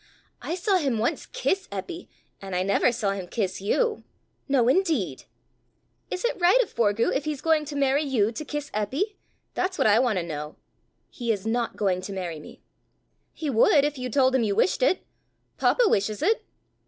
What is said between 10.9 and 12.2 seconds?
"He is not going to